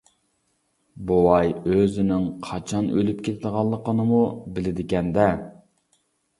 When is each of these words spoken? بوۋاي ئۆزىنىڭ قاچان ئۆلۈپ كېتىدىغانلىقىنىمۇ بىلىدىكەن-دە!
بوۋاي 1.11 1.53
ئۆزىنىڭ 1.73 2.25
قاچان 2.49 2.89
ئۆلۈپ 2.97 3.23
كېتىدىغانلىقىنىمۇ 3.29 4.25
بىلىدىكەن-دە! 4.59 5.31